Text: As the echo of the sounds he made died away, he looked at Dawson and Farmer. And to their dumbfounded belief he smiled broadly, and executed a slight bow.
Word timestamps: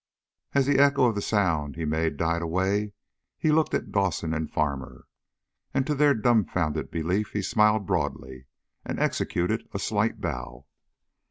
As 0.53 0.65
the 0.65 0.79
echo 0.79 1.05
of 1.05 1.13
the 1.13 1.21
sounds 1.21 1.77
he 1.77 1.85
made 1.85 2.17
died 2.17 2.41
away, 2.41 2.93
he 3.37 3.51
looked 3.51 3.75
at 3.75 3.91
Dawson 3.91 4.33
and 4.33 4.49
Farmer. 4.51 5.05
And 5.75 5.85
to 5.85 5.93
their 5.93 6.15
dumbfounded 6.15 6.89
belief 6.89 7.33
he 7.33 7.43
smiled 7.43 7.85
broadly, 7.85 8.47
and 8.83 8.99
executed 8.99 9.69
a 9.75 9.77
slight 9.77 10.19
bow. 10.19 10.65